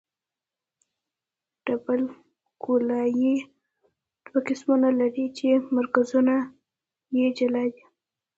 ډبل 1.65 2.01
ګولایي 2.63 3.35
دوه 4.25 4.39
قوسونه 4.45 4.89
لري 4.99 5.25
چې 5.37 5.49
مرکزونه 5.77 6.35
یې 7.17 7.27
جلا 7.37 7.63
دي 7.73 7.83